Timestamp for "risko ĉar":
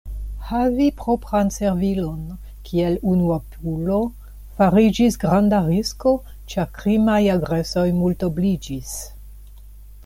5.69-6.75